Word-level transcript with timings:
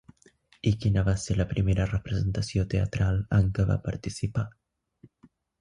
I 0.69 0.71
quina 0.85 1.03
va 1.09 1.13
ser 1.23 1.35
la 1.41 1.45
primera 1.51 1.85
representació 1.91 2.65
teatral 2.73 3.21
en 3.41 3.55
què 3.59 3.67
va 3.73 3.81
participar? 3.91 4.51